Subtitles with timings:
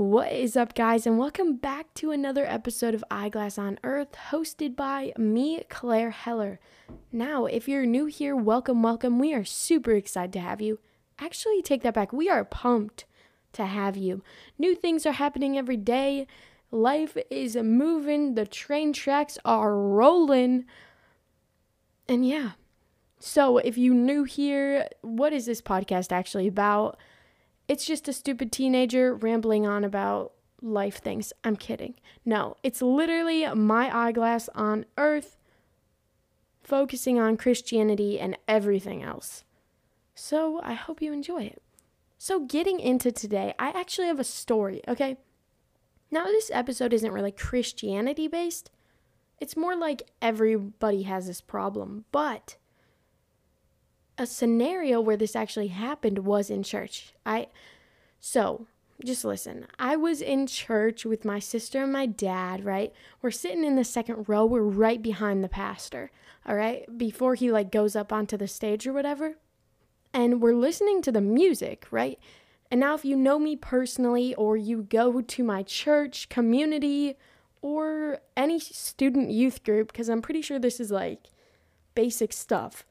[0.00, 4.74] What is up, guys, and welcome back to another episode of Eyeglass on Earth, hosted
[4.74, 6.58] by me, Claire Heller.
[7.12, 9.18] Now, if you're new here, welcome, welcome.
[9.18, 10.78] We are super excited to have you.
[11.18, 12.14] Actually, take that back.
[12.14, 13.04] We are pumped
[13.52, 14.22] to have you.
[14.58, 16.26] New things are happening every day.
[16.70, 20.64] Life is moving, the train tracks are rolling.
[22.08, 22.52] And yeah.
[23.18, 26.98] So, if you new here, what is this podcast actually about?
[27.70, 31.32] It's just a stupid teenager rambling on about life things.
[31.44, 31.94] I'm kidding.
[32.24, 35.36] No, it's literally my eyeglass on earth,
[36.64, 39.44] focusing on Christianity and everything else.
[40.16, 41.62] So I hope you enjoy it.
[42.18, 45.18] So, getting into today, I actually have a story, okay?
[46.10, 48.72] Now, this episode isn't really Christianity based,
[49.38, 52.56] it's more like everybody has this problem, but
[54.20, 57.14] a scenario where this actually happened was in church.
[57.24, 57.48] I
[58.20, 58.66] so
[59.02, 59.66] just listen.
[59.78, 62.92] I was in church with my sister and my dad, right?
[63.22, 64.44] We're sitting in the second row.
[64.44, 66.10] We're right behind the pastor,
[66.46, 66.84] all right?
[66.98, 69.36] Before he like goes up onto the stage or whatever.
[70.12, 72.18] And we're listening to the music, right?
[72.70, 77.16] And now if you know me personally or you go to my church community
[77.62, 81.28] or any student youth group because I'm pretty sure this is like
[81.94, 82.84] basic stuff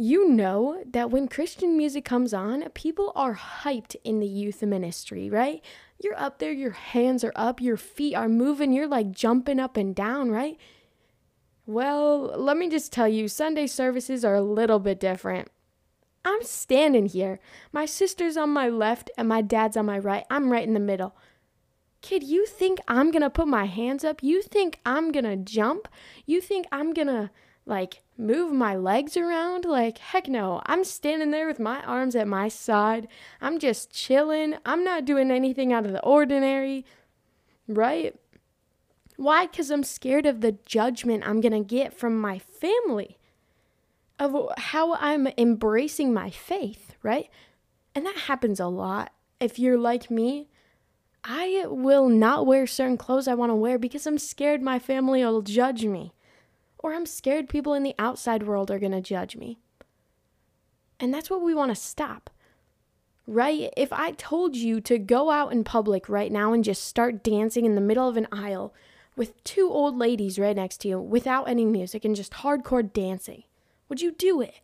[0.00, 5.28] you know that when Christian music comes on, people are hyped in the youth ministry,
[5.28, 5.60] right?
[6.00, 9.76] You're up there, your hands are up, your feet are moving, you're like jumping up
[9.76, 10.56] and down, right?
[11.66, 15.48] Well, let me just tell you, Sunday services are a little bit different.
[16.24, 17.40] I'm standing here.
[17.72, 20.24] My sister's on my left and my dad's on my right.
[20.30, 21.16] I'm right in the middle.
[22.02, 24.22] Kid, you think I'm gonna put my hands up?
[24.22, 25.88] You think I'm gonna jump?
[26.24, 27.32] You think I'm gonna
[27.66, 29.64] like move my legs around.
[29.64, 30.60] Like, heck no.
[30.66, 33.06] I'm standing there with my arms at my side.
[33.40, 34.56] I'm just chilling.
[34.66, 36.84] I'm not doing anything out of the ordinary,
[37.68, 38.14] right?
[39.16, 39.46] Why?
[39.46, 43.18] Because I'm scared of the judgment I'm going to get from my family,
[44.18, 47.30] of how I'm embracing my faith, right?
[47.94, 49.12] And that happens a lot.
[49.40, 50.48] If you're like me,
[51.22, 55.24] I will not wear certain clothes I want to wear because I'm scared my family
[55.24, 56.12] will judge me
[56.88, 59.58] or I'm scared people in the outside world are going to judge me.
[60.98, 62.30] And that's what we want to stop.
[63.26, 63.70] Right?
[63.76, 67.66] If I told you to go out in public right now and just start dancing
[67.66, 68.74] in the middle of an aisle
[69.16, 73.42] with two old ladies right next to you without any music and just hardcore dancing,
[73.90, 74.60] would you do it?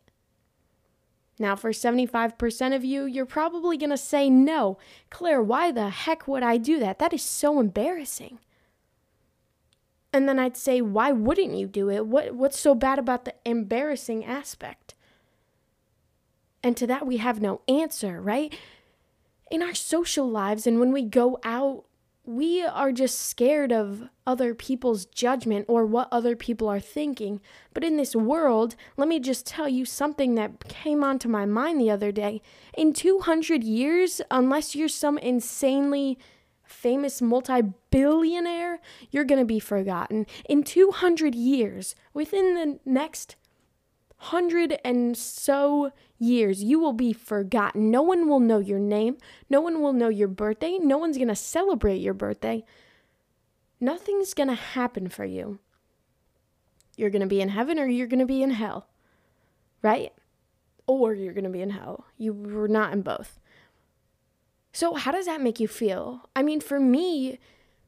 [1.37, 4.79] Now, for 75% of you, you're probably going to say no.
[5.11, 6.97] Claire, why the heck would I do that?
[6.97, 8.39] That is so embarrassing.
[10.15, 12.05] And then I'd say, why wouldn't you do it?
[12.07, 14.95] What what's so bad about the embarrassing aspect?
[16.63, 18.57] And to that we have no answer, right?
[19.51, 21.83] In our social lives and when we go out,
[22.23, 27.41] we are just scared of other people's judgment or what other people are thinking.
[27.73, 31.81] But in this world, let me just tell you something that came onto my mind
[31.81, 32.41] the other day.
[32.77, 36.17] In 200 years, unless you're some insanely
[36.65, 37.61] famous multi
[37.91, 38.79] billionaire,
[39.11, 40.25] you're going to be forgotten.
[40.47, 43.35] In 200 years, within the next
[44.17, 47.91] hundred and so years, you will be forgotten.
[47.91, 49.17] No one will know your name.
[49.49, 50.77] No one will know your birthday.
[50.81, 52.63] No one's going to celebrate your birthday.
[53.79, 55.59] Nothing's going to happen for you.
[56.97, 58.87] You're going to be in heaven or you're going to be in hell,
[59.81, 60.13] right?
[60.87, 62.05] Or you're going to be in hell.
[62.17, 63.39] You were not in both.
[64.75, 66.29] So, how does that make you feel?
[66.35, 67.39] I mean, for me,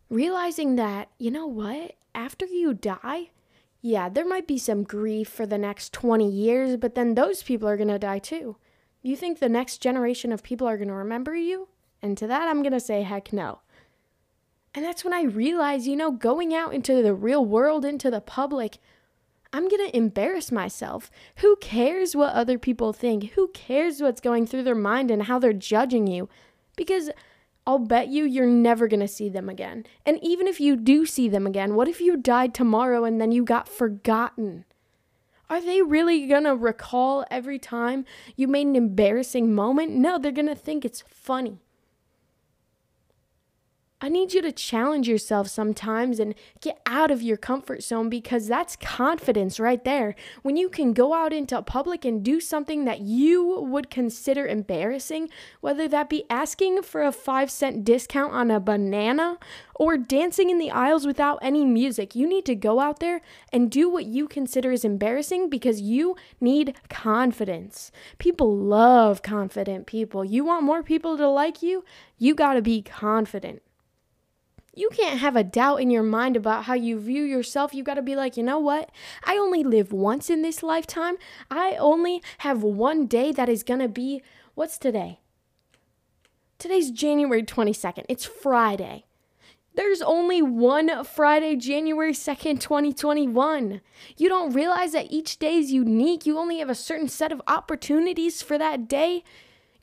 [0.09, 3.31] realizing that, you know what, after you die,
[3.81, 7.67] yeah, there might be some grief for the next 20 years, but then those people
[7.67, 8.55] are going to die too.
[9.01, 11.67] You think the next generation of people are going to remember you?
[12.01, 13.59] And to that, I'm going to say, heck no.
[14.73, 18.21] And that's when I realized, you know, going out into the real world, into the
[18.21, 18.77] public,
[19.51, 21.11] I'm going to embarrass myself.
[21.37, 23.31] Who cares what other people think?
[23.31, 26.29] Who cares what's going through their mind and how they're judging you?
[26.77, 27.09] Because
[27.65, 29.85] I'll bet you you're never going to see them again.
[30.05, 33.33] And even if you do see them again, what if you died tomorrow and then
[33.33, 34.63] you got forgotten?
[35.49, 38.05] Are they really going to recall every time
[38.37, 39.91] you made an embarrassing moment?
[39.91, 41.59] No, they're going to think it's funny.
[43.99, 48.45] I need you to challenge yourself sometimes and get out of your comfort zone because
[48.45, 50.13] that's confidence right there.
[50.43, 55.29] When you can go out into public and do something that you would consider embarrassing,
[55.61, 59.39] whether that be asking for a five cent discount on a banana
[59.73, 63.21] or dancing in the aisles without any music, you need to go out there
[63.51, 67.91] and do what you consider is embarrassing because you need confidence.
[68.19, 70.23] People love confident people.
[70.23, 71.83] You want more people to like you?
[72.19, 73.63] You got to be confident
[74.77, 77.73] you can't have a doubt in your mind about how you view yourself.
[77.73, 78.91] You got to be like, you know what?
[79.23, 81.15] I only live once in this lifetime.
[81.49, 84.21] I only have one day that is going to be,
[84.53, 85.19] what's today?
[86.59, 88.05] Today's January 22nd.
[88.07, 89.05] It's Friday.
[89.73, 93.81] There's only one Friday, January 2nd, 2021.
[94.15, 96.27] You don't realize that each day is unique.
[96.27, 99.23] You only have a certain set of opportunities for that day.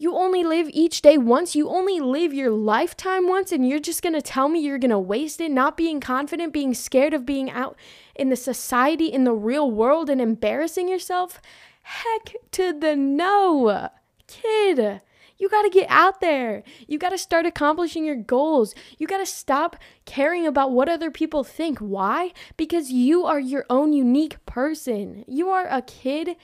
[0.05, 1.57] You only live each day once.
[1.57, 5.41] You only live your lifetime once, and you're just gonna tell me you're gonna waste
[5.41, 7.75] it, not being confident, being scared of being out
[8.15, 11.41] in the society, in the real world, and embarrassing yourself?
[11.85, 13.89] Heck to the no.
[14.27, 15.01] Kid,
[15.39, 16.65] you gotta get out there.
[16.87, 18.75] You gotta start accomplishing your goals.
[18.99, 19.75] You gotta stop
[20.05, 21.79] caring about what other people think.
[21.79, 22.35] Why?
[22.59, 25.25] Because you are your own unique person.
[25.27, 26.37] You are a kid.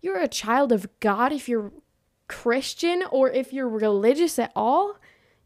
[0.00, 1.72] You're a child of God if you're
[2.28, 4.98] Christian or if you're religious at all,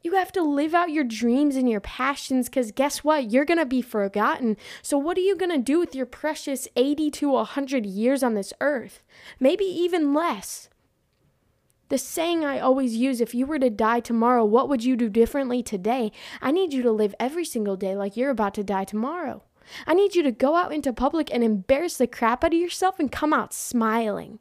[0.02, 3.30] you have to live out your dreams and your passions because guess what?
[3.30, 4.56] You're going to be forgotten.
[4.82, 8.34] So, what are you going to do with your precious 80 to 100 years on
[8.34, 9.02] this earth?
[9.38, 10.68] Maybe even less.
[11.88, 15.08] The saying I always use if you were to die tomorrow, what would you do
[15.08, 16.10] differently today?
[16.40, 19.44] I need you to live every single day like you're about to die tomorrow.
[19.86, 22.98] I need you to go out into public and embarrass the crap out of yourself
[22.98, 24.38] and come out smiling.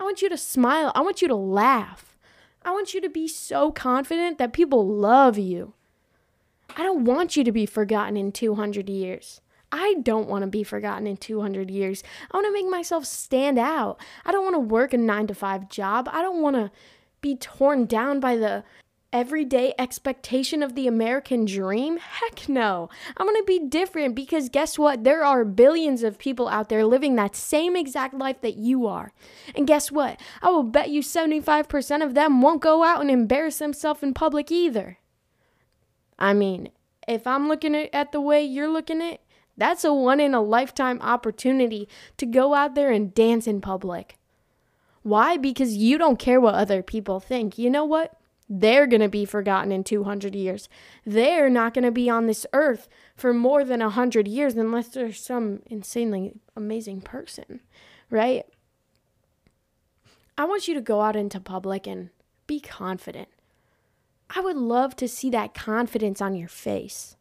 [0.00, 0.90] I want you to smile.
[0.94, 2.16] I want you to laugh.
[2.64, 5.74] I want you to be so confident that people love you.
[6.76, 9.42] I don't want you to be forgotten in 200 years.
[9.70, 12.02] I don't want to be forgotten in 200 years.
[12.30, 14.00] I want to make myself stand out.
[14.24, 16.08] I don't want to work a 9 to 5 job.
[16.10, 16.70] I don't want to
[17.20, 18.64] be torn down by the
[19.12, 21.98] everyday expectation of the American dream?
[21.98, 22.88] Heck no.
[23.16, 25.04] I'm going to be different because guess what?
[25.04, 29.12] There are billions of people out there living that same exact life that you are.
[29.54, 30.20] And guess what?
[30.42, 34.50] I will bet you 75% of them won't go out and embarrass themselves in public
[34.50, 34.98] either.
[36.18, 36.70] I mean,
[37.08, 39.20] if I'm looking at the way you're looking at,
[39.56, 44.16] that's a one in a lifetime opportunity to go out there and dance in public.
[45.02, 45.36] Why?
[45.36, 47.58] Because you don't care what other people think.
[47.58, 48.19] You know what?
[48.52, 50.68] They're going to be forgotten in 200 years.
[51.06, 55.20] They're not going to be on this earth for more than 100 years unless there's
[55.20, 57.60] some insanely amazing person,
[58.10, 58.44] right?
[60.36, 62.10] I want you to go out into public and
[62.48, 63.28] be confident.
[64.34, 67.16] I would love to see that confidence on your face.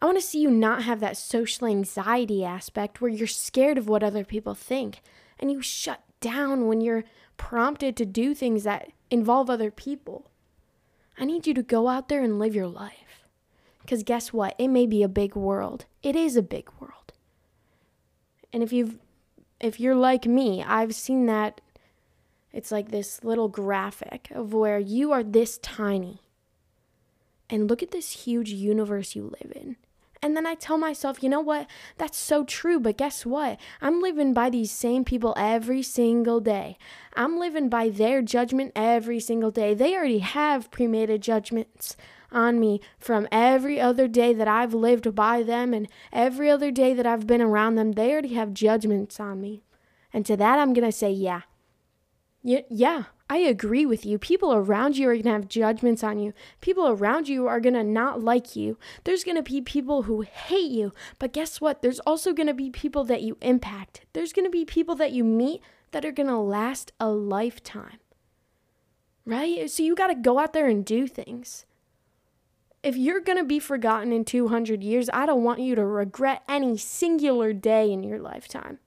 [0.00, 3.88] I want to see you not have that social anxiety aspect where you're scared of
[3.88, 5.00] what other people think
[5.38, 7.04] and you shut down when you're
[7.36, 10.30] prompted to do things that involve other people.
[11.18, 13.24] I need you to go out there and live your life.
[13.80, 14.54] Because guess what?
[14.58, 15.86] It may be a big world.
[16.02, 17.12] It is a big world.
[18.52, 18.98] And if you've
[19.60, 21.60] if you're like me, I've seen that
[22.52, 26.22] it's like this little graphic of where you are this tiny.
[27.50, 29.76] And look at this huge universe you live in.
[30.22, 31.66] And then I tell myself, you know what?
[31.96, 32.80] That's so true.
[32.80, 33.58] But guess what?
[33.80, 36.76] I'm living by these same people every single day.
[37.14, 39.74] I'm living by their judgment every single day.
[39.74, 41.96] They already have premeditated judgments
[42.30, 46.92] on me from every other day that I've lived by them and every other day
[46.94, 47.92] that I've been around them.
[47.92, 49.62] They already have judgments on me.
[50.12, 51.42] And to that, I'm going to say, yeah.
[52.42, 54.18] Yeah, yeah, I agree with you.
[54.18, 56.32] People around you are going to have judgments on you.
[56.62, 58.78] People around you are going to not like you.
[59.04, 60.94] There's going to be people who hate you.
[61.18, 61.82] But guess what?
[61.82, 64.06] There's also going to be people that you impact.
[64.14, 67.98] There's going to be people that you meet that are going to last a lifetime.
[69.26, 69.70] Right?
[69.70, 71.66] So you got to go out there and do things.
[72.82, 76.44] If you're going to be forgotten in 200 years, I don't want you to regret
[76.48, 78.78] any singular day in your lifetime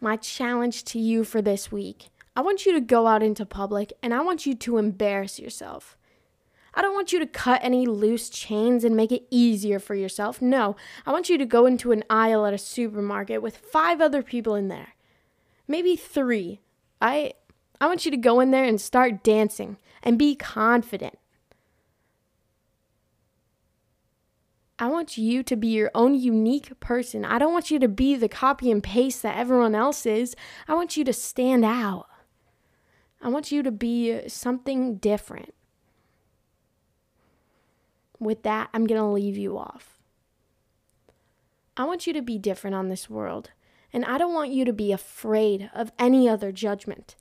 [0.00, 2.08] my challenge to you for this week.
[2.36, 5.96] I want you to go out into public and I want you to embarrass yourself.
[6.74, 10.40] I don't want you to cut any loose chains and make it easier for yourself.
[10.40, 14.22] No, I want you to go into an aisle at a supermarket with five other
[14.22, 14.94] people in there.
[15.66, 16.60] Maybe three.
[17.00, 17.32] I
[17.80, 21.18] I want you to go in there and start dancing and be confident.
[24.78, 27.24] I want you to be your own unique person.
[27.24, 30.36] I don't want you to be the copy and paste that everyone else is.
[30.68, 32.06] I want you to stand out.
[33.20, 35.54] I want you to be something different.
[38.20, 39.98] with that, I'm going to leave you off.
[41.76, 43.50] I want you to be different on this world,
[43.92, 47.14] and I don't want you to be afraid of any other judgment.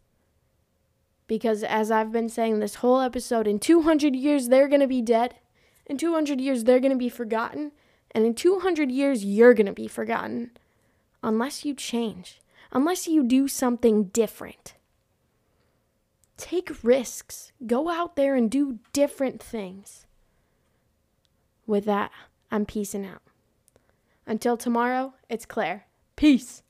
[1.28, 5.02] Because as I've been saying this whole episode, in 200 years, they're going to be
[5.02, 5.36] dead.
[5.88, 7.72] In 200 years, they're going to be forgotten.
[8.12, 10.52] And in 200 years, you're going to be forgotten.
[11.24, 12.42] Unless you change,
[12.72, 14.76] unless you do something different.
[16.38, 17.52] Take risks.
[17.66, 20.06] Go out there and do different things.
[21.66, 22.12] With that,
[22.52, 23.24] I'm peacing out.
[24.26, 25.88] Until tomorrow, it's Claire.
[26.16, 26.62] Peace.